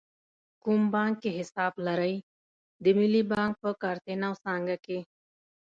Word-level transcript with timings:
کوم 0.63 0.81
بانک 0.93 1.15
کې 1.21 1.29
حساب 1.39 1.73
لرئ؟ 1.85 2.15
د 2.83 2.85
ملی 2.97 3.23
بانک 3.31 3.53
په 3.63 3.69
کارته 3.81 4.11
نو 4.21 4.31
څانګه 4.43 4.75
کښی 4.85 4.99